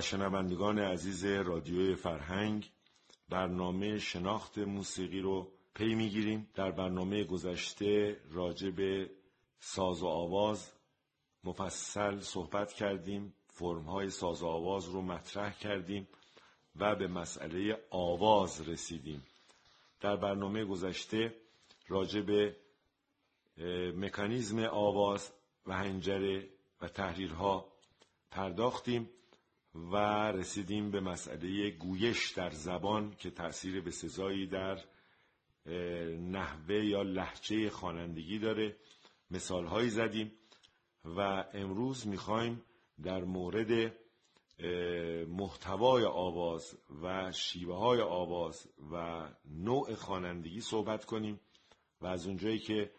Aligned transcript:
شنوندگان 0.00 0.78
عزیز 0.78 1.24
رادیوی 1.24 1.94
فرهنگ 1.94 2.70
برنامه 3.28 3.98
شناخت 3.98 4.58
موسیقی 4.58 5.20
رو 5.20 5.52
پی 5.74 5.94
می‌گیریم. 5.94 6.48
در 6.54 6.70
برنامه 6.70 7.24
گذشته 7.24 8.20
راجع 8.30 8.70
به 8.70 9.10
ساز 9.60 10.02
و 10.02 10.06
آواز 10.06 10.72
مفصل 11.44 12.20
صحبت 12.20 12.72
کردیم 12.72 13.34
فرمهای 13.46 14.10
ساز 14.10 14.42
و 14.42 14.46
آواز 14.46 14.88
رو 14.88 15.02
مطرح 15.02 15.58
کردیم 15.58 16.08
و 16.76 16.96
به 16.96 17.06
مسئله 17.06 17.78
آواز 17.90 18.68
رسیدیم. 18.68 19.26
در 20.00 20.16
برنامه 20.16 20.64
گذشته 20.64 21.34
راجع 21.88 22.20
به 22.20 22.56
مکانیزم 23.96 24.58
آواز 24.58 25.32
و 25.66 25.72
هنجره 25.72 26.48
و 26.80 26.88
تحریرها 26.88 27.72
پرداختیم. 28.30 29.10
و 29.92 29.96
رسیدیم 30.32 30.90
به 30.90 31.00
مسئله 31.00 31.70
گویش 31.70 32.30
در 32.30 32.50
زبان 32.50 33.14
که 33.18 33.30
تأثیر 33.30 33.80
به 33.80 33.90
سزایی 33.90 34.46
در 34.46 34.78
نحوه 36.16 36.84
یا 36.84 37.02
لحجه 37.02 37.70
خوانندگی 37.70 38.38
داره. 38.38 38.76
مثالهایی 39.30 39.90
زدیم 39.90 40.32
و 41.04 41.44
امروز 41.54 42.06
می‌خوایم 42.06 42.64
در 43.02 43.24
مورد 43.24 43.92
محتوای 45.28 46.04
آواز 46.04 46.78
و 47.02 47.32
شیوه 47.32 47.76
های 47.76 48.00
آواز 48.00 48.68
و 48.92 49.28
نوع 49.44 49.94
خوانندگی 49.94 50.60
صحبت 50.60 51.04
کنیم 51.04 51.40
و 52.00 52.06
از 52.06 52.26
اونجایی 52.26 52.58
که 52.58 52.90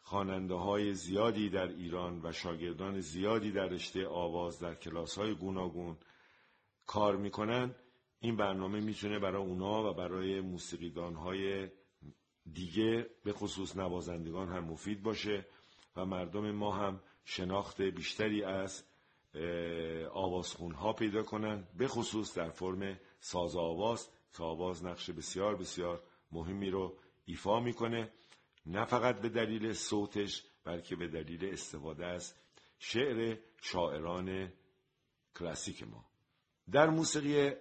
خواننده 0.00 0.54
های 0.54 0.94
زیادی 0.94 1.48
در 1.48 1.68
ایران 1.68 2.20
و 2.24 2.32
شاگردان 2.32 3.00
زیادی 3.00 3.52
در 3.52 3.66
رشته 3.66 4.06
آواز 4.06 4.58
در 4.58 4.74
کلاس 4.74 5.18
های 5.18 5.34
گوناگون 5.34 5.96
کار 6.86 7.16
می‌کنن 7.16 7.74
این 8.20 8.36
برنامه 8.36 8.80
می‌تونه 8.80 9.18
برای 9.18 9.42
اونا 9.42 9.90
و 9.90 9.94
برای 9.94 10.40
موسیقیدان 10.40 11.14
های 11.14 11.68
دیگه 12.52 13.10
به 13.24 13.32
خصوص 13.32 13.76
نوازندگان 13.76 14.48
هم 14.48 14.64
مفید 14.64 15.02
باشه 15.02 15.46
و 15.96 16.06
مردم 16.06 16.50
ما 16.50 16.72
هم 16.72 17.00
شناخت 17.24 17.82
بیشتری 17.82 18.44
از 18.44 18.84
آوازخون 20.12 20.72
ها 20.72 20.92
پیدا 20.92 21.22
کنن 21.22 21.68
به 21.78 21.88
خصوص 21.88 22.38
در 22.38 22.50
فرم 22.50 22.98
ساز 23.20 23.56
آواز 23.56 24.08
که 24.36 24.42
آواز 24.42 24.84
نقش 24.84 25.10
بسیار 25.10 25.56
بسیار 25.56 26.02
مهمی 26.32 26.70
رو 26.70 26.98
ایفا 27.24 27.60
می‌کنه 27.60 28.12
نه 28.66 28.84
فقط 28.84 29.20
به 29.20 29.28
دلیل 29.28 29.72
صوتش 29.72 30.44
بلکه 30.64 30.96
به 30.96 31.08
دلیل 31.08 31.52
استفاده 31.52 32.06
از 32.06 32.34
شعر 32.78 33.38
شاعران 33.60 34.52
کلاسیک 35.38 35.82
ما. 35.82 36.11
در 36.72 36.90
موسیقی 36.90 37.52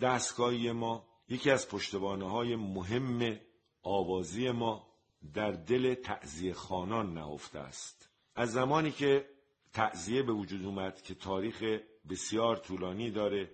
دستگاهی 0.00 0.72
ما 0.72 1.06
یکی 1.28 1.50
از 1.50 1.68
پشتوانه 1.68 2.30
های 2.30 2.56
مهم 2.56 3.40
آوازی 3.82 4.50
ما 4.50 4.86
در 5.34 5.50
دل 5.50 5.94
تعذیه 5.94 6.52
خانان 6.52 7.14
نهفته 7.14 7.58
است. 7.58 8.10
از 8.34 8.52
زمانی 8.52 8.90
که 8.90 9.28
تعذیه 9.72 10.22
به 10.22 10.32
وجود 10.32 10.64
اومد 10.64 11.02
که 11.02 11.14
تاریخ 11.14 11.80
بسیار 12.10 12.56
طولانی 12.56 13.10
داره 13.10 13.50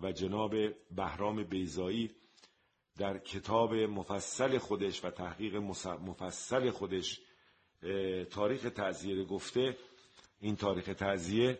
و 0.00 0.12
جناب 0.12 0.54
بهرام 0.90 1.44
بیزایی 1.44 2.10
در 2.98 3.18
کتاب 3.18 3.74
مفصل 3.74 4.58
خودش 4.58 5.04
و 5.04 5.10
تحقیق 5.10 5.56
مفصل 5.84 6.70
خودش 6.70 7.20
تاریخ 8.30 8.70
تعذیه 8.70 9.24
گفته 9.24 9.76
این 10.40 10.56
تاریخ 10.56 10.84
تعذیه 10.84 11.58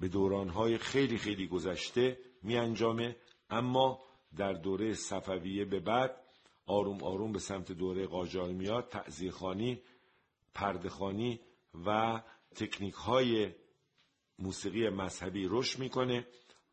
به 0.00 0.08
دورانهای 0.08 0.78
خیلی 0.78 1.18
خیلی 1.18 1.46
گذشته 1.46 2.18
می 2.42 2.56
انجامه 2.56 3.16
اما 3.50 4.00
در 4.36 4.52
دوره 4.52 4.94
صفویه 4.94 5.64
به 5.64 5.80
بعد 5.80 6.16
آروم 6.66 7.02
آروم 7.02 7.32
به 7.32 7.38
سمت 7.38 7.72
دوره 7.72 8.06
قاجار 8.06 8.48
میاد 8.48 8.88
تعذیه 8.88 9.30
خانی 9.30 9.82
پردخانی 10.54 11.40
و 11.86 12.20
تکنیک 12.54 12.94
های 12.94 13.50
موسیقی 14.38 14.88
مذهبی 14.88 15.46
رشد 15.50 15.78
می‌کنه 15.78 16.26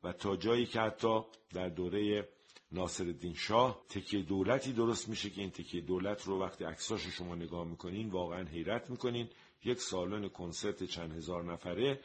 و 0.04 0.14
تا 0.14 0.36
جایی 0.36 0.66
که 0.66 0.80
حتی 0.80 1.22
در 1.54 1.70
دوره 1.70 2.30
ناصر 2.72 3.16
شاه 3.36 3.86
تکیه 3.90 4.24
دولتی 4.24 4.74
درست 4.74 5.10
میشه 5.10 5.30
که 5.30 5.42
این 5.42 5.52
تکیه 5.52 5.82
دولت 5.82 6.24
رو 6.24 6.42
وقتی 6.42 6.64
عکساش 6.64 7.08
شما 7.08 7.36
نگاه 7.36 7.68
می‌کنین 7.68 8.10
واقعا 8.10 8.44
حیرت 8.44 8.90
می‌کنین. 8.90 9.30
یک 9.64 9.82
سالن 9.82 10.30
کنسرت 10.30 10.84
چند 10.84 11.12
هزار 11.12 11.44
نفره 11.44 12.00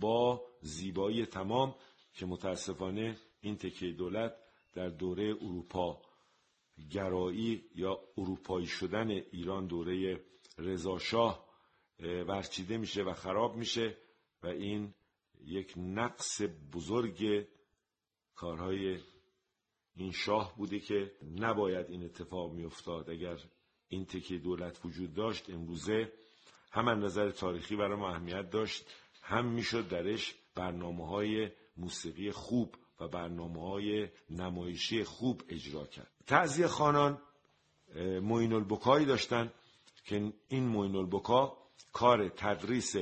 با 0.00 0.46
زیبایی 0.60 1.26
تمام 1.26 1.74
که 2.12 2.26
متاسفانه 2.26 3.16
این 3.40 3.56
تکیه 3.56 3.92
دولت 3.92 4.36
در 4.74 4.88
دوره 4.88 5.34
اروپا 5.40 6.02
گرایی 6.90 7.64
یا 7.74 8.00
اروپایی 8.18 8.66
شدن 8.66 9.10
ایران 9.10 9.66
دوره 9.66 10.20
رضاشاه 10.58 11.46
ورچیده 12.00 12.76
میشه 12.76 13.02
و 13.02 13.12
خراب 13.12 13.56
میشه 13.56 13.96
و 14.42 14.46
این 14.46 14.94
یک 15.44 15.74
نقص 15.76 16.42
بزرگ 16.72 17.46
کارهای 18.34 18.98
این 19.96 20.12
شاه 20.12 20.56
بوده 20.56 20.80
که 20.80 21.12
نباید 21.38 21.90
این 21.90 22.04
اتفاق 22.04 22.52
میافتاد. 22.52 23.10
اگر 23.10 23.38
این 23.88 24.04
تکیه 24.04 24.38
دولت 24.38 24.84
وجود 24.84 25.14
داشت 25.14 25.50
امروزه 25.50 26.12
هم 26.70 26.88
نظر 26.88 27.30
تاریخی 27.30 27.76
برای 27.76 27.98
ما 27.98 28.10
اهمیت 28.10 28.50
داشت. 28.50 28.86
هم 29.26 29.44
می‌شد 29.44 29.88
درش 29.88 30.34
برنامه 30.54 31.06
های 31.06 31.50
موسیقی 31.76 32.30
خوب 32.30 32.74
و 33.00 33.08
برنامه 33.08 33.60
های 33.60 34.08
نمایشی 34.30 35.04
خوب 35.04 35.42
اجرا 35.48 35.86
کرد. 35.86 36.10
تعذیه 36.26 36.66
خانان 36.66 37.22
موین 38.22 38.52
البکایی 38.52 39.06
داشتن 39.06 39.52
که 40.04 40.32
این 40.48 40.66
موین 40.66 40.96
البکا 40.96 41.58
کار 41.92 42.28
تدریس 42.28 42.96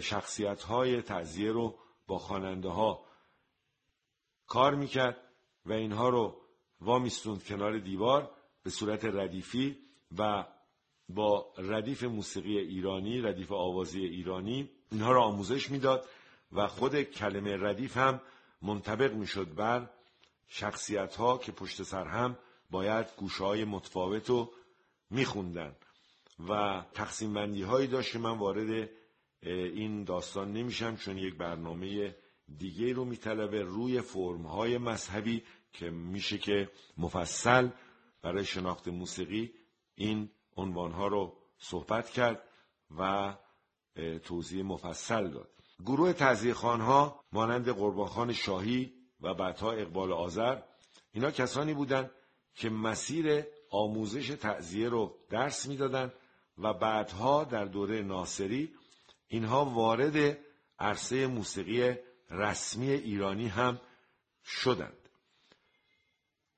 شخصیت 0.00 0.62
های 0.62 1.02
تعذیه 1.02 1.52
رو 1.52 1.78
با 2.06 2.18
خواننده 2.18 2.68
ها 2.68 3.04
کار 4.46 4.74
می‌کرد 4.74 5.16
و 5.66 5.72
اینها 5.72 6.08
رو 6.08 6.40
وامیستوند 6.80 7.44
کنار 7.44 7.78
دیوار 7.78 8.30
به 8.62 8.70
صورت 8.70 9.04
ردیفی 9.04 9.78
و 10.18 10.46
با 11.08 11.52
ردیف 11.58 12.04
موسیقی 12.04 12.58
ایرانی 12.58 13.20
ردیف 13.20 13.52
آوازی 13.52 14.00
ایرانی 14.04 14.70
اینها 14.92 15.12
را 15.12 15.22
آموزش 15.22 15.70
می‌داد 15.70 16.08
و 16.52 16.66
خود 16.66 17.02
کلمه 17.02 17.56
ردیف 17.56 17.96
هم 17.96 18.20
منطبق 18.62 19.12
می‌شد 19.12 19.54
بر 19.54 19.90
شخصیت 20.48 21.16
ها 21.16 21.38
که 21.38 21.52
پشت 21.52 21.82
سر 21.82 22.04
هم 22.04 22.38
باید 22.70 23.06
گوشه 23.16 23.44
های 23.44 23.64
متفاوت 23.64 24.28
رو 24.28 24.52
میخوندن. 25.10 25.76
و 26.48 26.82
تقسیم 26.94 27.34
بندی 27.34 27.62
هایی 27.62 27.86
داشت 27.86 28.16
من 28.16 28.38
وارد 28.38 28.90
این 29.42 30.04
داستان 30.04 30.52
نمیشم 30.52 30.96
چون 30.96 31.18
یک 31.18 31.34
برنامه 31.34 32.16
دیگه 32.58 32.92
رو 32.92 33.04
میطلبه 33.04 33.62
روی 33.62 34.00
فرم 34.00 34.46
های 34.46 34.78
مذهبی 34.78 35.42
که 35.72 35.90
میشه 35.90 36.38
که 36.38 36.70
مفصل 36.98 37.68
برای 38.22 38.44
شناخت 38.44 38.88
موسیقی 38.88 39.52
این 39.94 40.30
عنوان 40.56 40.92
ها 40.92 41.06
رو 41.06 41.36
صحبت 41.58 42.10
کرد 42.10 42.42
و 42.98 43.34
توضیح 44.24 44.62
مفصل 44.62 45.28
داد. 45.28 45.50
گروه 45.86 46.12
تعذیه 46.12 46.54
ها 46.54 47.24
مانند 47.32 47.68
قربانخان 47.68 48.32
شاهی 48.32 48.92
و 49.20 49.34
بعدها 49.34 49.72
اقبال 49.72 50.12
آذر 50.12 50.58
اینا 51.12 51.30
کسانی 51.30 51.74
بودند 51.74 52.10
که 52.54 52.70
مسیر 52.70 53.44
آموزش 53.70 54.28
تعذیه 54.28 54.88
رو 54.88 55.16
درس 55.30 55.66
می‌دادند 55.66 56.12
و 56.58 56.72
بعدها 56.72 57.44
در 57.44 57.64
دوره 57.64 58.02
ناصری 58.02 58.74
اینها 59.28 59.64
وارد 59.64 60.38
عرصه 60.78 61.26
موسیقی 61.26 61.94
رسمی 62.30 62.90
ایرانی 62.90 63.48
هم 63.48 63.80
شدند. 64.44 65.08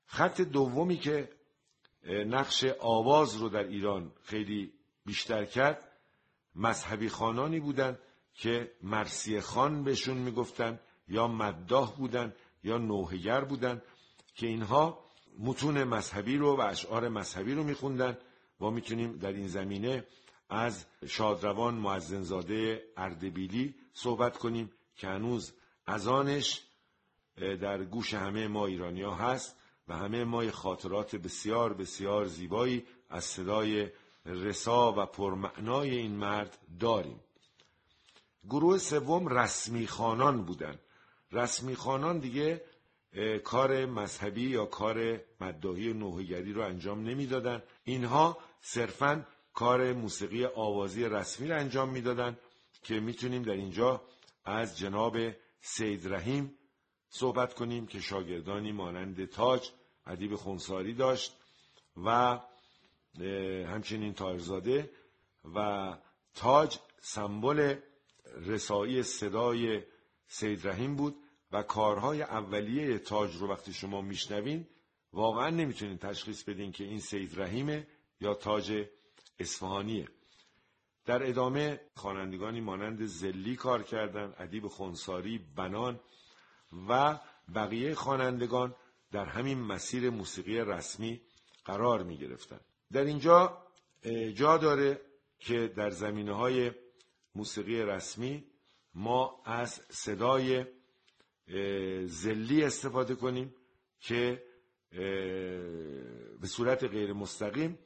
خط 0.05 0.41
دومی 0.41 0.97
که 0.97 1.29
نقش 2.07 2.63
آواز 2.79 3.35
رو 3.35 3.49
در 3.49 3.63
ایران 3.63 4.11
خیلی 4.23 4.73
بیشتر 5.05 5.45
کرد 5.45 5.92
مذهبی 6.55 7.09
خانانی 7.09 7.59
بودند 7.59 7.99
که 8.33 8.71
مرسی 8.81 9.41
خان 9.41 9.83
بهشون 9.83 10.17
می‌گفتن 10.17 10.79
یا 11.07 11.27
مداح 11.27 11.95
بودن 11.95 12.33
یا 12.63 12.77
نوهگر 12.77 13.43
بودن 13.43 13.81
که 14.35 14.47
اینها 14.47 15.05
متون 15.39 15.83
مذهبی 15.83 16.37
رو 16.37 16.57
و 16.57 16.61
اشعار 16.61 17.09
مذهبی 17.09 17.53
رو 17.53 17.63
میخوندن. 17.63 18.17
ما 18.59 18.69
می‌تونیم 18.69 19.17
در 19.17 19.31
این 19.31 19.47
زمینه 19.47 20.07
از 20.49 20.85
شادروان 21.07 21.73
معزنزاده 21.73 22.83
اردبیلی 22.97 23.75
صحبت 23.93 24.37
کنیم 24.37 24.71
که 24.95 25.07
هنوز 25.07 25.53
ازانش 25.85 26.61
در 27.37 27.83
گوش 27.83 28.13
همه 28.13 28.47
ما 28.47 28.65
ایرانیا 28.65 29.13
هست 29.13 29.55
و 29.87 29.97
همه 29.97 30.23
ما 30.23 30.51
خاطرات 30.51 31.15
بسیار 31.15 31.73
بسیار 31.73 32.25
زیبایی 32.25 32.85
از 33.09 33.23
صدای 33.23 33.89
رسا 34.25 34.93
و 34.97 35.05
پرمعنای 35.05 35.97
این 35.97 36.15
مرد 36.15 36.57
داریم. 36.79 37.19
گروه 38.49 38.77
سوم 38.77 39.27
رسمی 39.27 39.87
خانان 39.87 40.43
بودن. 40.43 40.79
رسمی 41.31 41.75
خانان 41.75 42.19
دیگه 42.19 42.61
کار 43.43 43.85
مذهبی 43.85 44.49
یا 44.49 44.65
کار 44.65 45.21
مداهی 45.41 45.93
نوهگری 45.93 46.53
رو 46.53 46.61
انجام 46.61 47.03
نمی‌دادن. 47.03 47.63
اینها 47.83 48.37
صرفا 48.61 49.25
کار 49.53 49.93
موسیقی 49.93 50.45
آوازی 50.45 51.05
رسمی 51.05 51.47
رو 51.47 51.59
انجام 51.59 51.89
می‌دادن 51.89 52.37
که 52.83 52.99
می‌تونیم 52.99 53.43
در 53.43 53.53
اینجا 53.53 54.01
از 54.45 54.77
جناب 54.77 55.17
سید 55.61 56.13
رحیم 56.13 56.53
صحبت 57.09 57.53
کنیم 57.53 57.87
که 57.87 57.99
شاگردانی 57.99 58.71
مانند 58.71 59.25
تاج 59.25 59.69
ادیب 60.05 60.35
خونساری 60.35 60.93
داشت 60.93 61.35
و 62.05 62.39
همچنین 63.67 64.13
تایرزاده 64.13 64.91
و 65.55 65.97
تاج 66.35 66.79
سمبل 66.99 67.75
رسایی 68.35 69.03
صدای 69.03 69.83
سید 70.27 70.67
رحیم 70.67 70.95
بود 70.95 71.15
و 71.51 71.63
کارهای 71.63 72.21
اولیه 72.21 72.99
تاج 72.99 73.35
رو 73.35 73.47
وقتی 73.47 73.73
شما 73.73 74.01
میشنوین 74.01 74.67
واقعا 75.13 75.49
نمی‌تونین 75.49 75.97
تشخیص 75.97 76.43
بدین 76.43 76.71
که 76.71 76.83
این 76.83 76.99
سید 76.99 77.41
رحیمه 77.41 77.87
یا 78.21 78.33
تاج 78.33 78.85
اصفهانیه 79.39 80.07
در 81.05 81.29
ادامه 81.29 81.81
خوانندگانی 81.95 82.61
مانند 82.61 83.05
زلی 83.05 83.55
کار 83.55 83.83
کردند 83.83 84.35
ادیب 84.37 84.67
خونساری 84.67 85.37
بنان 85.55 85.99
و 86.89 87.19
بقیه 87.55 87.95
خوانندگان 87.95 88.75
در 89.11 89.25
همین 89.25 89.61
مسیر 89.61 90.09
موسیقی 90.09 90.59
رسمی 90.59 91.21
قرار 91.65 92.03
می 92.03 92.17
گرفتن. 92.17 92.59
در 92.93 93.03
اینجا 93.03 93.63
جا 94.35 94.57
داره 94.57 95.01
که 95.39 95.67
در 95.67 95.89
زمینه 95.89 96.33
های 96.33 96.71
موسیقی 97.35 97.81
رسمی 97.81 98.43
ما 98.93 99.41
از 99.45 99.81
صدای 99.89 100.65
زلی 102.05 102.63
استفاده 102.63 103.15
کنیم 103.15 103.55
که 103.99 104.43
به 106.41 106.47
صورت 106.47 106.83
غیر 106.83 107.13
مستقیم 107.13 107.79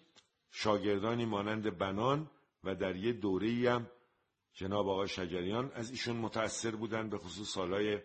شاگردانی 0.52 1.26
مانند 1.26 1.78
بنان 1.78 2.32
و 2.64 2.76
در 2.76 2.96
یه 2.96 3.14
دوره 3.14 3.72
هم 3.72 3.90
جناب 4.54 4.90
آقای 4.90 5.08
شجریان 5.08 5.72
از 5.72 5.92
ایشون 5.92 6.16
متأثر 6.16 6.72
بودن 6.72 7.10
به 7.10 7.18
خصوص 7.18 7.50
سالهای 7.50 8.00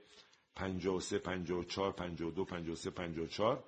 53 0.55 1.19
54 1.19 1.93
52 1.93 2.45
53 2.45 2.91
54 2.91 3.65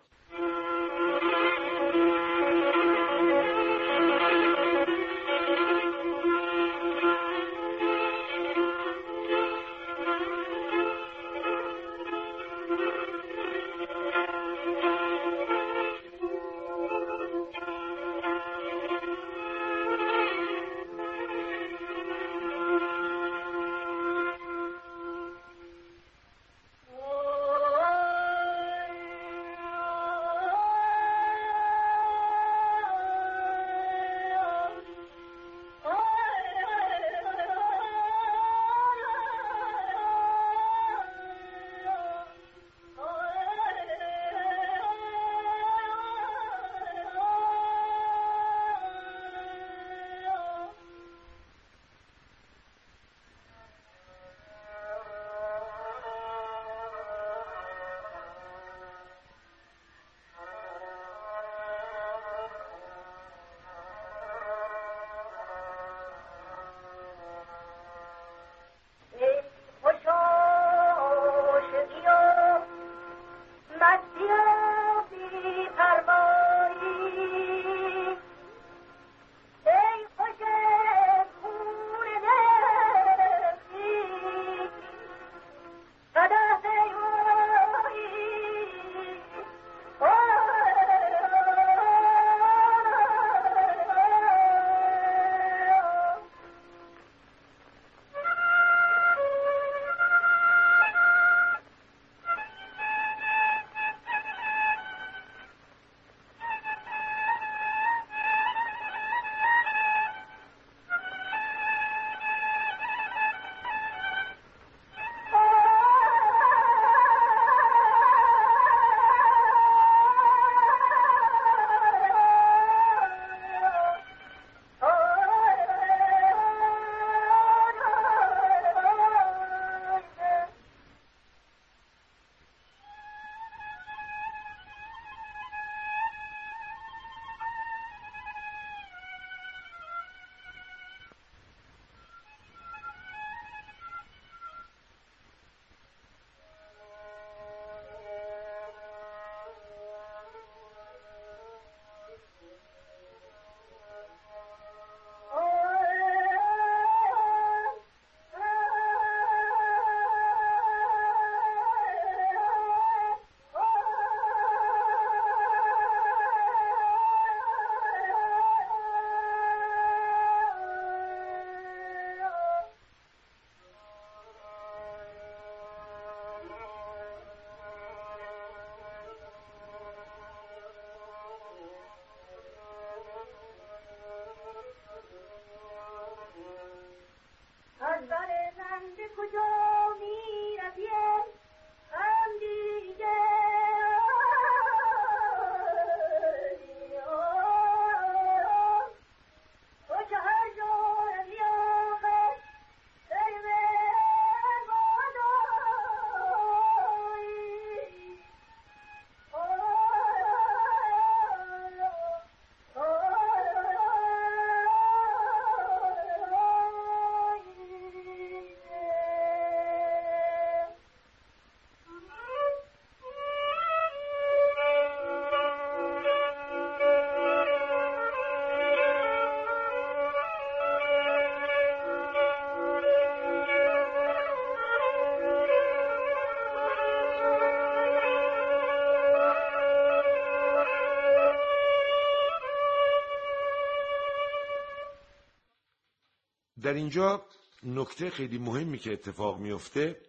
در 246.74 246.78
اینجا 246.78 247.26
نکته 247.62 248.10
خیلی 248.10 248.38
مهمی 248.38 248.78
که 248.78 248.92
اتفاق 248.92 249.38
میفته 249.38 250.00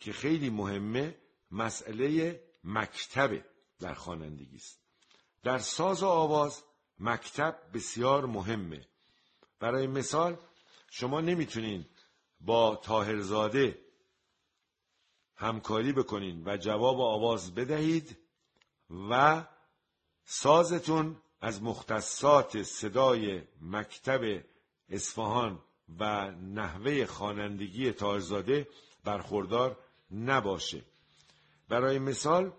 که 0.00 0.12
خیلی 0.12 0.50
مهمه 0.50 1.18
مسئله 1.50 2.40
مکتب 2.64 3.44
در 3.80 3.94
خوانندگی 3.94 4.56
است. 4.56 4.80
در 5.42 5.58
ساز 5.58 6.02
و 6.02 6.06
آواز 6.06 6.62
مکتب 6.98 7.58
بسیار 7.74 8.26
مهمه. 8.26 8.88
برای 9.58 9.86
مثال 9.86 10.36
شما 10.90 11.20
نمی‌تونین 11.20 11.86
با 12.40 12.76
تاهرزاده 12.76 13.78
همکاری 15.36 15.92
بکنین 15.92 16.42
و 16.46 16.56
جواب 16.56 17.00
آواز 17.00 17.54
بدهید 17.54 18.18
و 19.10 19.44
سازتون 20.24 21.22
از 21.40 21.62
مختصات 21.62 22.62
صدای 22.62 23.42
مکتب 23.60 24.50
اصفهان 24.90 25.58
و 25.98 26.30
نحوه 26.30 27.06
خوانندگی 27.06 27.92
تاهرزاده 27.92 28.68
برخوردار 29.04 29.78
نباشه. 30.10 30.82
برای 31.68 31.98
مثال 31.98 32.52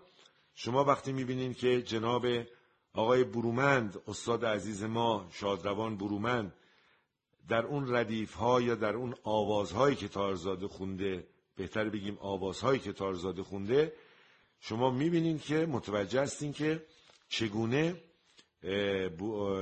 شما 0.54 0.84
وقتی 0.84 1.12
می‌بینین 1.12 1.54
که 1.54 1.82
جناب 1.82 2.26
آقای 2.94 3.24
برومند 3.24 4.02
استاد 4.06 4.44
عزیز 4.44 4.84
ما 4.84 5.28
شادروان 5.32 5.96
برومند 5.96 6.52
در 7.48 7.66
اون 7.66 7.94
ردیف 7.94 8.34
ها 8.34 8.60
یا 8.60 8.74
در 8.74 8.94
اون 8.94 9.14
آوازهایی 9.24 9.96
که 9.96 10.08
تارزاده 10.08 10.68
خونده 10.68 11.26
بهتر 11.56 11.88
بگیم 11.88 12.18
آوازهایی 12.20 12.80
که 12.80 12.92
تارزاده 12.92 13.42
خونده 13.42 13.92
شما 14.60 14.90
می‌بینین 14.90 15.38
که 15.38 15.66
متوجه 15.66 16.22
هستین 16.22 16.52
که 16.52 16.86
چگونه 17.28 17.96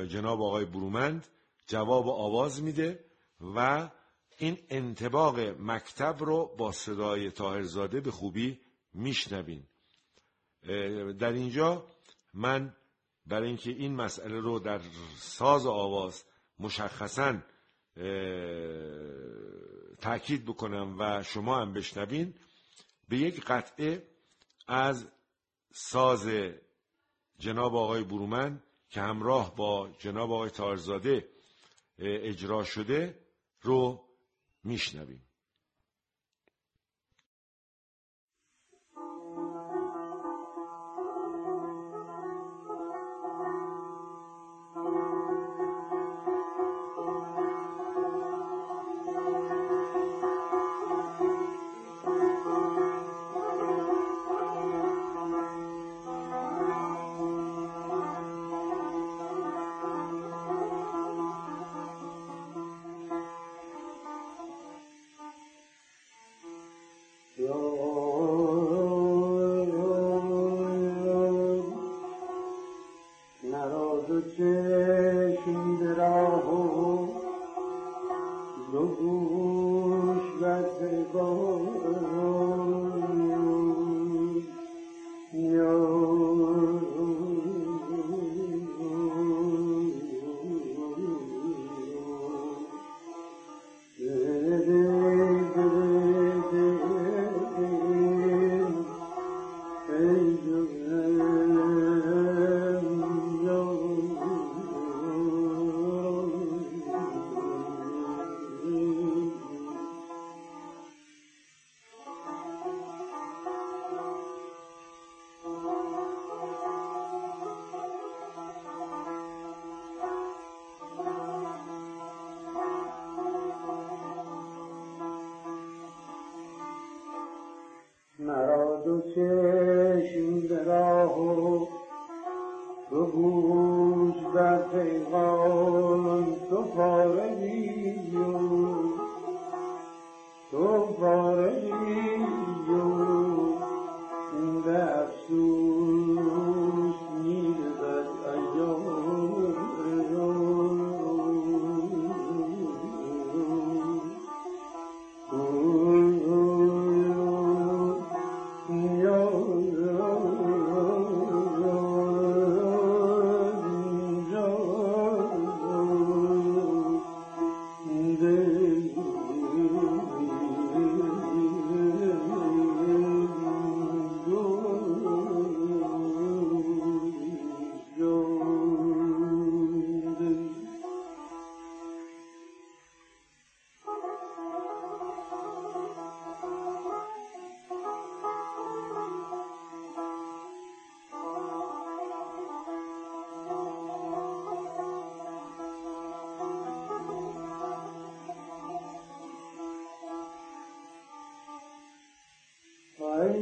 جناب 0.09 0.43
آقای 0.43 0.65
برومند 0.65 1.27
جواب 1.71 2.09
آواز 2.09 2.63
میده 2.63 3.05
و 3.41 3.91
این 4.39 4.59
انتباق 4.69 5.39
مکتب 5.41 6.17
رو 6.21 6.57
با 6.59 6.73
صدای 6.73 7.31
تاهرزاده 7.31 8.01
به 8.01 8.11
خوبی 8.11 8.61
میشنوین. 8.95 9.67
در 11.19 11.33
اینجا 11.33 11.87
من 12.35 12.77
برای 13.27 13.49
اینکه 13.49 13.71
این 13.71 13.95
مسئله 13.95 14.41
رو 14.41 14.59
در 14.59 14.81
ساز 15.17 15.67
آواز 15.67 16.25
مشخصا 16.59 17.39
تاکید 20.01 20.45
بکنم 20.45 20.97
و 20.99 21.23
شما 21.23 21.61
هم 21.61 21.73
بشنوین 21.73 22.35
به 23.09 23.17
یک 23.19 23.45
قطعه 23.45 24.09
از 24.69 25.07
ساز 25.73 26.29
جناب 27.39 27.77
آقای 27.77 28.05
برومن 28.05 28.63
که 28.89 29.01
همراه 29.01 29.57
با 29.57 29.91
جناب 29.99 30.33
آقای 30.33 30.51
تارزاده 30.51 31.29
اجرا 32.01 32.65
شده 32.65 33.27
رو 33.61 34.09
میشنویم. 34.65 35.30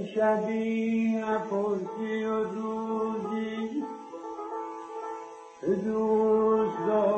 شبی 0.07 1.13
نپرسی 1.17 2.25
و 2.25 2.45
روزی 2.45 3.85
دوست 5.85 6.79
داران 6.87 7.18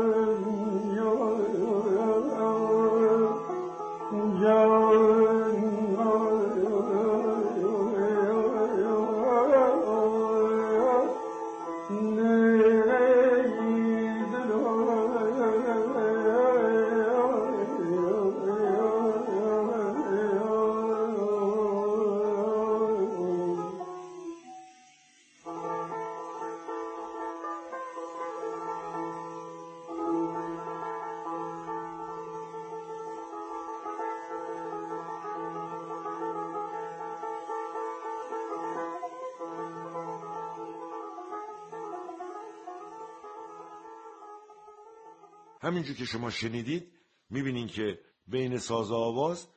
همینجور 45.61 45.95
که 45.95 46.05
شما 46.05 46.29
شنیدید 46.29 46.91
می‌بینین 47.29 47.67
که 47.67 47.99
بین 48.27 48.57
ساز 48.57 48.91
و 48.91 48.95
آواز 48.95 49.47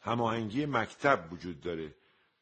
هماهنگی 0.00 0.66
مکتب 0.66 1.32
وجود 1.32 1.60
داره. 1.60 1.94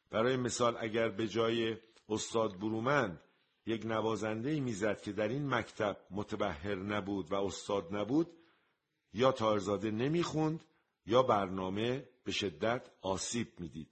برای 0.09 0.37
مثال 0.37 0.77
اگر 0.79 1.09
به 1.09 1.27
جای 1.27 1.77
استاد 2.09 2.59
برومند 2.59 3.21
یک 3.65 3.85
نوازنده 3.85 4.59
می‌زد 4.59 5.01
که 5.01 5.11
در 5.11 5.27
این 5.27 5.53
مکتب 5.53 5.97
متبهر 6.11 6.75
نبود 6.75 7.31
و 7.31 7.35
استاد 7.35 7.95
نبود 7.95 8.27
یا 9.13 9.31
تارزاده 9.31 9.91
نمی‌خوند 9.91 10.63
یا 11.05 11.23
برنامه 11.23 12.07
به 12.23 12.31
شدت 12.31 12.81
آسیب 13.01 13.47
می‌دید. 13.59 13.89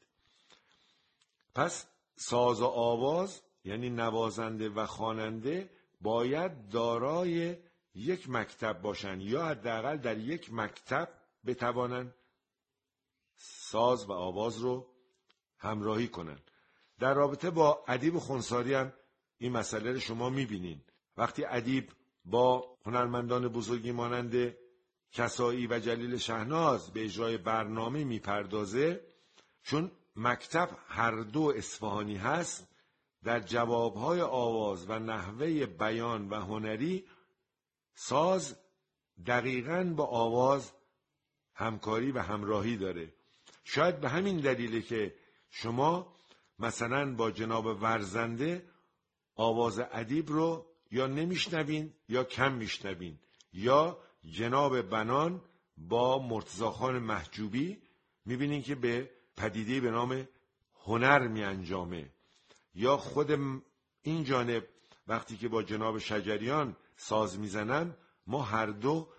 پس 1.55 1.85
ساز 2.15 2.61
و 2.61 2.65
آواز 2.65 3.41
یعنی 3.65 3.89
نوازنده 3.89 4.69
و 4.69 4.85
خواننده 4.85 5.69
باید 6.01 6.69
دارای 6.69 7.57
یک 7.99 8.29
مکتب 8.29 8.81
باشند 8.81 9.21
یا 9.21 9.45
حداقل 9.45 9.97
در 9.97 10.17
یک 10.17 10.53
مکتب 10.53 11.09
بتوانند 11.45 12.15
ساز 13.35 14.09
و 14.09 14.11
آواز 14.11 14.57
رو 14.57 14.87
همراهی 15.57 16.07
کنند 16.07 16.51
در 16.99 17.13
رابطه 17.13 17.49
با 17.49 17.83
ادیب 17.87 18.17
خونساری 18.19 18.73
هم 18.73 18.93
این 19.37 19.51
مسئله 19.51 19.91
رو 19.91 19.99
شما 19.99 20.29
می‌بینین. 20.29 20.81
وقتی 21.17 21.45
ادیب 21.45 21.91
با 22.25 22.77
هنرمندان 22.85 23.47
بزرگی 23.47 23.91
مانند 23.91 24.55
کسایی 25.11 25.67
و 25.67 25.79
جلیل 25.79 26.17
شهناز 26.17 26.93
به 26.93 27.03
اجرای 27.03 27.37
برنامه 27.37 28.03
می‌پردازه 28.03 29.01
چون 29.63 29.91
مکتب 30.15 30.69
هر 30.87 31.21
دو 31.21 31.53
اصفهانی 31.55 32.17
هست 32.17 32.67
در 33.23 33.39
جوابهای 33.39 34.21
آواز 34.21 34.89
و 34.89 34.99
نحوه 34.99 35.65
بیان 35.65 36.29
و 36.29 36.35
هنری 36.35 37.05
ساز 38.01 38.55
دقیقا 39.25 39.93
با 39.95 40.05
آواز 40.05 40.71
همکاری 41.53 42.11
و 42.11 42.19
همراهی 42.19 42.77
داره. 42.77 43.13
شاید 43.63 43.99
به 44.01 44.09
همین 44.09 44.37
دلیله 44.39 44.81
که 44.81 45.15
شما 45.49 46.15
مثلا 46.59 47.15
با 47.15 47.31
جناب 47.31 47.65
ورزنده 47.65 48.65
آواز 49.35 49.79
ادیب 49.79 50.29
رو 50.29 50.65
یا 50.91 51.07
نمیشنوین 51.07 51.93
یا 52.09 52.23
کم 52.23 52.53
میشنوین 52.53 53.19
یا 53.53 53.97
جناب 54.31 54.81
بنان 54.81 55.41
با 55.77 56.19
مرتزاخان 56.19 56.99
محجوبی 56.99 57.81
می‌بینین 58.25 58.61
که 58.61 58.75
به 58.75 59.09
پدیده 59.37 59.79
به 59.79 59.91
نام 59.91 60.27
هنر 60.85 61.27
میانجامه. 61.27 62.09
یا 62.75 62.97
خود 62.97 63.31
این 64.01 64.23
جانب 64.23 64.67
وقتی 65.07 65.37
که 65.37 65.47
با 65.47 65.63
جناب 65.63 65.97
شجریان 65.97 66.75
ساز 66.99 67.39
می‌زنن 67.39 67.95
ما 68.27 68.43
هر 68.43 68.65
دو 68.65 69.09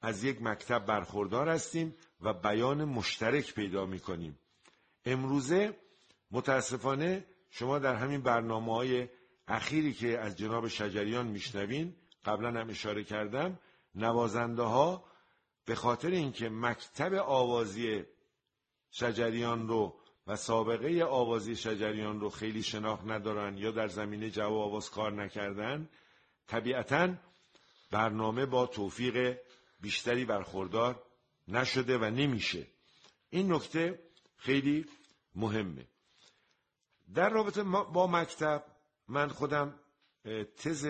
از 0.00 0.24
یک 0.24 0.42
مکتب 0.42 0.86
برخوردار 0.86 1.48
هستیم 1.48 1.96
و 2.20 2.32
بیان 2.32 2.84
مشترک 2.84 3.54
پیدا 3.54 3.86
می‌کنیم. 3.86 4.38
امروزه 5.04 5.76
متاسفانه 6.30 7.26
شما 7.50 7.78
در 7.78 7.94
همین 7.94 8.20
برنامه 8.20 8.74
های 8.74 9.08
اخیری 9.48 9.92
که 9.92 10.18
از 10.18 10.36
جناب 10.36 10.68
شجریان 10.68 11.26
میشنوین 11.26 11.96
قبلا 12.24 12.60
هم 12.60 12.70
اشاره 12.70 13.04
کردم 13.04 13.58
نوازنده 13.94 14.62
ها 14.62 15.04
به 15.64 15.74
خاطر 15.74 16.10
اینکه 16.10 16.48
مکتب 16.48 17.14
آوازی 17.14 18.04
شجریان 18.90 19.68
رو 19.68 20.00
و 20.26 20.36
سابقه 20.36 21.04
آوازی 21.04 21.56
شجریان 21.56 22.20
رو 22.20 22.30
خیلی 22.30 22.62
شناخت 22.62 23.06
ندارن 23.06 23.56
یا 23.56 23.70
در 23.70 23.88
زمینه 23.88 24.30
جو 24.30 24.54
آواز 24.54 24.90
کار 24.90 25.12
نکردن 25.12 25.88
طبیعتا 26.50 27.14
برنامه 27.90 28.46
با 28.46 28.66
توفیق 28.66 29.38
بیشتری 29.80 30.24
برخوردار 30.24 31.02
نشده 31.48 31.98
و 31.98 32.04
نمیشه. 32.04 32.66
این 33.30 33.52
نکته 33.52 33.98
خیلی 34.36 34.86
مهمه. 35.34 35.86
در 37.14 37.28
رابطه 37.28 37.62
با 37.62 38.06
مکتب 38.06 38.64
من 39.08 39.28
خودم 39.28 39.74
تز 40.56 40.88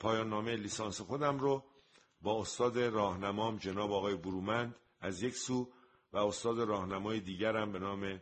پایان 0.00 0.28
نامه 0.28 0.56
لیسانس 0.56 1.00
خودم 1.00 1.38
رو 1.38 1.64
با 2.20 2.40
استاد 2.40 2.78
راهنمام 2.78 3.56
جناب 3.56 3.92
آقای 3.92 4.14
برومند 4.14 4.74
از 5.00 5.22
یک 5.22 5.36
سو 5.36 5.72
و 6.12 6.16
استاد 6.16 6.60
راهنمای 6.60 7.20
دیگرم 7.20 7.72
به 7.72 7.78
نام 7.78 8.20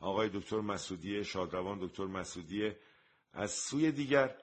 آقای 0.00 0.28
دکتر 0.28 0.60
مسعودی 0.60 1.24
شادروان 1.24 1.78
دکتر 1.78 2.04
مسعودی 2.04 2.72
از 3.32 3.50
سوی 3.50 3.92
دیگر 3.92 4.36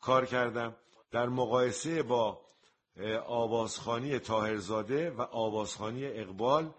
کار 0.00 0.26
کردم 0.26 0.76
در 1.10 1.28
مقایسه 1.28 2.02
با 2.02 2.40
آوازخانی 3.26 4.18
تاهرزاده 4.18 5.10
و 5.10 5.20
آوازخانی 5.20 6.06
اقبال 6.06 6.70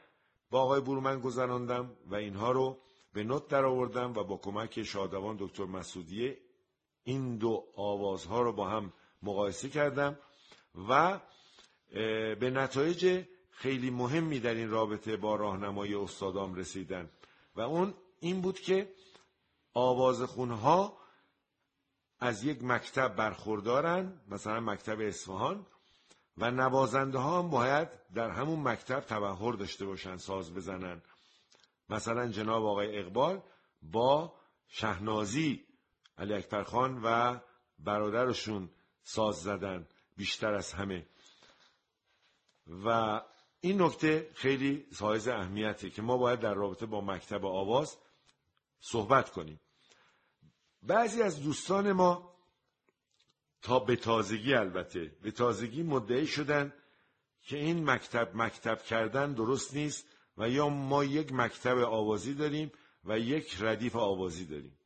با 0.50 0.62
آقای 0.62 0.82
برومن 0.82 1.20
گذراندم 1.20 1.92
و 2.06 2.16
اینها 2.16 2.52
رو 2.52 2.78
به 3.14 3.24
نوت 3.24 3.48
در 3.48 3.66
آوردم 3.66 4.14
و 4.14 4.24
با 4.24 4.38
کمک 4.38 4.84
شادوان 4.84 5.38
دکتر 5.40 5.66
مسعودی 5.66 6.38
این 7.04 7.38
دو 7.38 7.64
آوازها 7.76 8.42
رو 8.42 8.54
با 8.54 8.68
هم 8.68 8.94
مقایسه 9.24 9.70
کردم 9.70 10.20
و 10.90 11.20
به 12.40 12.52
نتایج 12.54 13.26
خیلی 13.50 13.90
مهمی 13.90 14.40
در 14.40 14.54
این 14.54 14.70
رابطه 14.70 15.18
با 15.18 15.36
راهنمای 15.36 15.96
استادام 15.96 16.56
رسیدن 16.56 17.10
و 17.56 17.62
اون 17.62 17.94
این 18.20 18.42
بود 18.42 18.60
که 18.60 18.94
آوازخونها 19.74 20.98
از 22.22 22.44
یک 22.44 22.64
مکتب 22.64 23.16
برخوردارن 23.16 24.22
مثلا 24.28 24.60
مکتب 24.60 25.00
اصفهان 25.00 25.66
و 26.38 26.52
نوازنده 26.52 27.18
ها 27.20 27.40
هم 27.40 27.50
باید 27.50 27.88
در 28.14 28.30
همون 28.30 28.60
مکتب 28.60 29.00
تبهر 29.00 29.54
داشته 29.54 29.86
باشن 29.86 30.18
ساز 30.18 30.54
بزنن. 30.54 31.02
مثلا 31.90 32.28
جناب 32.28 32.66
آقای 32.66 33.00
اقبال 33.00 33.42
با 33.82 34.34
شهنازی 34.68 35.66
علی 36.18 36.34
اکبر 36.34 36.64
خان 36.64 37.02
و 37.04 37.40
برادرشون 37.80 38.70
ساز 39.04 39.36
زدن 39.36 39.88
بیشتر 40.18 40.54
از 40.54 40.74
همه. 40.74 41.08
و 42.86 43.22
این 43.62 43.82
نکته 43.82 44.32
خیلی 44.34 44.88
سایز 44.94 45.28
اهمیته 45.28 45.90
که 45.90 46.02
ما 46.02 46.18
باید 46.18 46.40
در 46.40 46.54
رابطه 46.54 46.86
با 46.86 47.02
مکتب 47.02 47.46
آواز 47.46 47.98
صحبت 48.80 49.30
کنیم. 49.30 49.60
بعضی 50.84 51.22
از 51.22 51.44
دوستان 51.44 51.92
ما 51.92 52.32
تا 53.62 53.80
به 53.80 53.96
تازگی 53.96 54.54
البته 54.54 55.16
به 55.22 55.32
تازگی 55.32 55.84
مدعی 55.84 56.28
شدن 56.28 56.74
که 57.44 57.58
این 57.58 57.90
مکتب 57.90 58.32
مکتب 58.36 58.82
کردن 58.84 59.34
درست 59.34 59.74
نیست 59.76 60.06
و 60.38 60.50
یا 60.50 60.70
ما 60.70 61.04
یک 61.04 61.34
مکتب 61.34 61.78
آوازی 61.78 62.34
داریم 62.34 62.72
و 63.04 63.20
یک 63.20 63.58
ردیف 63.60 63.96
آوازی 63.96 64.46
داریم 64.46 64.78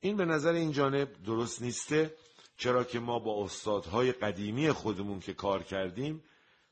این 0.00 0.16
به 0.16 0.24
نظر 0.24 0.52
این 0.52 0.72
جانب 0.72 1.22
درست 1.22 1.62
نیسته 1.62 2.14
چرا 2.56 2.84
که 2.84 3.00
ما 3.00 3.18
با 3.18 3.44
استادهای 3.44 4.12
قدیمی 4.12 4.72
خودمون 4.72 5.20
که 5.20 5.34
کار 5.34 5.62
کردیم 5.62 6.24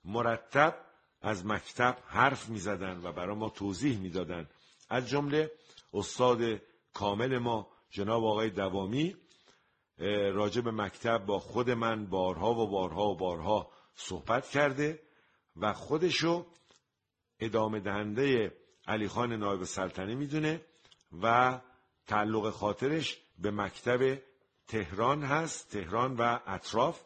مرتب 0.04 0.76
از 1.20 1.46
مکتب 1.46 1.98
حرف 2.06 2.48
می 2.48 2.58
زدن 2.58 3.00
و 3.04 3.12
برای 3.12 3.36
ما 3.36 3.48
توضیح 3.48 3.98
می 3.98 4.10
دادن. 4.10 4.48
از 4.88 5.08
جمله 5.08 5.52
استاد 5.92 6.62
کامل 6.92 7.38
ما 7.38 7.70
جناب 7.90 8.24
آقای 8.24 8.50
دوامی 8.50 9.16
راجع 10.32 10.60
به 10.60 10.70
مکتب 10.70 11.26
با 11.26 11.38
خود 11.38 11.70
من 11.70 12.06
بارها 12.06 12.54
و 12.54 12.66
بارها 12.66 13.10
و 13.10 13.16
بارها 13.16 13.70
صحبت 13.94 14.48
کرده 14.48 15.02
و 15.56 15.72
خودشو 15.72 16.46
ادامه 17.40 17.80
دهنده 17.80 18.56
علی 18.86 19.08
خان 19.08 19.32
نایب 19.32 19.64
سلطنه 19.64 20.14
می‌دونه 20.14 20.64
و 21.22 21.60
تعلق 22.06 22.50
خاطرش 22.50 23.18
به 23.38 23.50
مکتب 23.50 24.22
تهران 24.68 25.22
هست 25.22 25.70
تهران 25.70 26.16
و 26.16 26.38
اطراف 26.46 27.02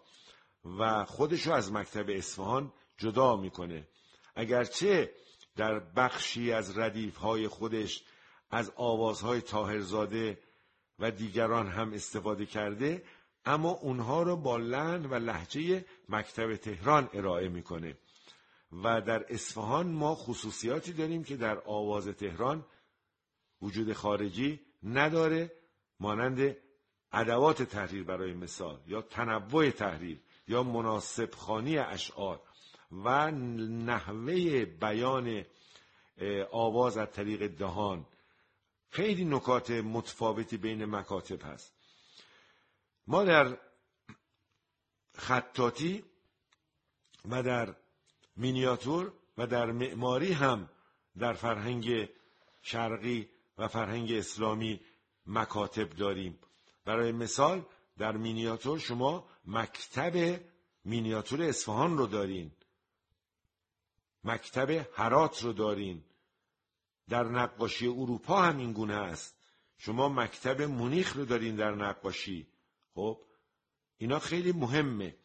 و 0.79 1.05
خودشو 1.05 1.53
از 1.53 1.73
مکتب 1.73 2.07
اصفهان 2.09 2.73
جدا 2.99 3.37
می‌کنه. 3.37 3.89
اگرچه 4.35 5.15
در 5.57 5.79
بخشی 5.79 6.53
از 6.53 6.79
ردیف 6.79 7.17
های 7.17 7.49
خودش 7.49 8.05
از 8.51 8.73
آوازهای 8.77 9.41
تاهرزاده 9.41 10.39
و 10.99 11.11
دیگران 11.11 11.69
هم 11.69 11.93
استفاده 11.93 12.47
کرده 12.47 13.03
اما 13.45 13.71
اونها 13.71 14.23
رو 14.23 14.37
با 14.37 14.57
لحن 14.57 15.07
و 15.07 15.15
لحجه 15.15 15.85
مکتب 16.09 16.57
تهران 16.57 17.09
ارائه 17.13 17.49
می‌کنه. 17.49 17.97
و 18.83 19.01
در 19.01 19.25
اصفهان 19.29 19.87
ما 19.87 20.15
خصوصیاتی 20.15 20.93
داریم 20.93 21.25
که 21.25 21.37
در 21.37 21.59
آواز 21.59 22.09
تهران 22.09 22.65
وجود 23.63 23.93
خارجی 23.93 24.61
نداره 24.83 25.53
مانند 26.01 26.57
ادوات 27.13 27.63
تحریر 27.63 28.05
برای 28.05 28.33
مثال 28.33 28.81
یا 28.87 29.03
تنوع 29.03 29.71
تحریر 29.71 30.21
یا 30.49 30.63
مناسب 30.63 31.35
خانی 31.35 31.79
اشعار 31.79 32.41
و 32.93 33.31
نحوه 33.31 34.65
بیان 34.65 35.45
آواز 36.53 36.99
از 36.99 37.11
طریق 37.11 37.47
دهان. 37.47 38.07
خیلی 38.95 39.25
نکات 39.25 39.71
متفاوتی 39.71 40.57
بین 40.57 40.85
مکاتب 40.85 41.43
هست. 41.43 41.75
ما 43.07 43.25
در 43.25 43.59
خطاتی 45.15 46.05
و 47.31 47.43
در 47.43 47.77
مینیاتور 48.37 49.13
و 49.39 49.47
در 49.47 49.73
معماری 49.73 50.33
هم 50.33 50.69
در 51.19 51.33
فرهنگ 51.33 52.09
شرقی 52.63 53.29
و 53.59 53.69
فرهنگ 53.69 54.13
اسلامی 54.13 54.81
مکاتب 55.27 55.91
داریم. 55.91 56.39
برای 56.85 57.13
مثال 57.13 57.65
در 57.99 58.17
مینیاتور 58.17 58.79
شما 58.79 59.29
مکتب 59.45 60.41
مینیاتور 60.85 61.43
اصفهان 61.43 61.99
رو 61.99 62.07
دارین. 62.07 62.51
مکتب 64.25 64.87
هرات 64.95 65.43
رو 65.43 65.53
دارین. 65.53 66.05
در 67.09 67.25
نقاشی 67.25 67.87
اروپا 67.87 68.43
هم 68.43 68.59
این 68.59 68.73
گونه 68.73 68.95
است. 68.95 69.37
شما 69.79 70.09
مکتب 70.09 70.63
مونیخ 70.63 71.17
رو 71.17 71.25
دارین 71.25 71.57
در 71.57 71.75
نقاشی. 71.75 72.47
خب 72.95 73.21
اینا 73.99 74.19
خیلی 74.19 74.53
مهمه. 74.53 75.17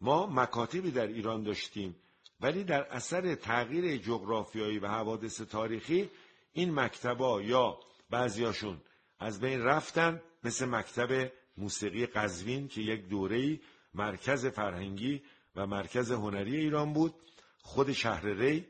ما 0.00 0.26
مکاتبی 0.26 0.90
در 0.90 1.06
ایران 1.06 1.42
داشتیم 1.42 1.96
ولی 2.40 2.64
در 2.64 2.86
اثر 2.90 3.34
تغییر 3.34 3.96
جغرافیایی 3.96 4.78
و 4.78 4.88
حوادث 4.88 5.40
تاریخی 5.40 6.10
این 6.52 6.74
مکتبا 6.74 7.42
یا 7.42 7.78
بعضیاشون 8.10 8.80
از 9.18 9.40
بین 9.40 9.62
رفتن 9.62 10.22
مثل 10.44 10.66
مکتب 10.66 11.32
موسیقی 11.56 12.06
قزوین 12.06 12.68
که 12.68 12.80
یک 12.80 13.08
دوره‌ای 13.08 13.60
مرکز 13.94 14.46
فرهنگی 14.46 15.22
و 15.56 15.66
مرکز 15.66 16.10
هنری 16.10 16.56
ایران 16.56 16.92
بود 16.92 17.14
خود 17.58 17.92
شهر 17.92 18.26
ری 18.26 18.66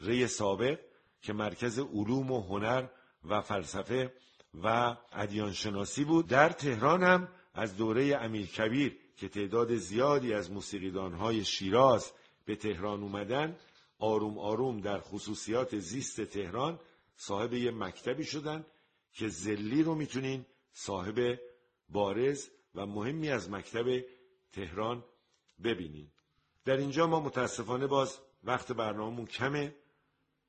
ری 0.00 0.26
سابق 0.26 0.78
که 1.22 1.32
مرکز 1.32 1.78
علوم 1.78 2.30
و 2.30 2.40
هنر 2.40 2.86
و 3.24 3.40
فلسفه 3.40 4.12
و 4.62 4.96
ادیان 5.12 5.52
شناسی 5.52 6.04
بود. 6.04 6.26
در 6.26 6.48
تهران 6.48 7.02
هم 7.02 7.28
از 7.54 7.76
دوره 7.76 8.16
امیر 8.16 8.46
کبیر 8.46 8.98
که 9.16 9.28
تعداد 9.28 9.76
زیادی 9.76 10.34
از 10.34 10.50
موسیقیدانهای 10.50 11.44
شیراز 11.44 12.12
به 12.44 12.56
تهران 12.56 13.02
اومدن 13.02 13.56
آروم 13.98 14.38
آروم 14.38 14.80
در 14.80 15.00
خصوصیات 15.00 15.78
زیست 15.78 16.20
تهران 16.20 16.80
صاحب 17.16 17.54
یه 17.54 17.70
مکتبی 17.70 18.24
شدن 18.24 18.66
که 19.12 19.28
زلی 19.28 19.82
رو 19.82 19.94
می‌تونین 19.94 20.46
صاحب 20.72 21.40
بارز 21.88 22.48
و 22.74 22.86
مهمی 22.86 23.30
از 23.30 23.50
مکتب 23.50 24.04
تهران 24.52 25.04
ببینین. 25.64 26.10
در 26.64 26.76
اینجا 26.76 27.06
ما 27.06 27.20
متاسفانه 27.20 27.86
باز 27.86 28.18
وقت 28.44 28.72
برنامهمون 28.72 29.26
کمه. 29.26 29.74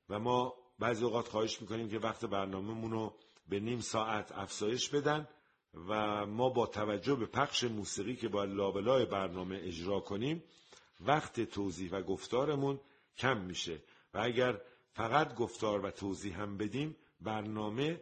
و 0.08 0.18
ما 0.18 0.54
بعضی 0.78 1.04
اوقات 1.04 1.28
خواهش 1.28 1.60
می‌کنیم 1.60 1.88
که 1.88 1.98
وقت 1.98 2.24
برنامهمون 2.24 2.90
رو 2.90 3.14
به 3.48 3.60
نیم 3.60 3.80
ساعت 3.80 4.32
افزایش 4.32 4.88
بدن 4.88 5.28
و 5.88 6.26
ما 6.26 6.48
با 6.48 6.66
توجه 6.66 7.14
به 7.14 7.26
پخش 7.26 7.64
موسیقی 7.64 8.16
که 8.16 8.28
با 8.28 8.44
لابلای 8.44 9.04
برنامه 9.04 9.60
اجرا 9.62 10.00
کنیم 10.00 10.42
وقت 11.00 11.40
توضیح 11.40 11.90
و 11.92 12.02
گفتارمون 12.02 12.80
کم 13.16 13.40
میشه. 13.40 13.82
و 14.14 14.18
اگر 14.18 14.60
فقط 14.92 15.34
گفتار 15.34 15.84
و 15.84 15.90
توضیح 15.90 16.40
هم 16.40 16.56
بدیم 16.56 16.96
برنامه 17.20 18.00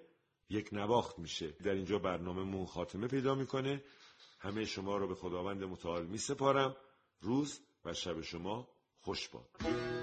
یک 0.51 0.69
نواخت 0.73 1.19
میشه. 1.19 1.51
در 1.51 1.73
اینجا 1.73 1.99
برنامه 1.99 2.67
خاتمه 2.67 3.09
پیدا 3.09 3.35
می‌کنه. 3.35 3.85
همه 4.41 4.65
شما 4.65 4.97
رو 4.97 5.09
به 5.09 5.15
خداوند 5.15 5.65
متعال 5.65 6.07
می 6.07 6.19
سپارم 6.19 6.77
روز 7.21 7.61
و 7.85 7.95
شب 7.95 8.21
شما 8.21 8.69
خوش 9.01 9.29
باد. 9.29 9.96